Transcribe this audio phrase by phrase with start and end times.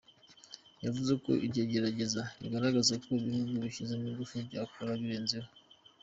[0.85, 5.49] Yavuze ko iryo gerageza rigaragaza ko ibihugu bishyizemo ingufu byakora ibirenzeho.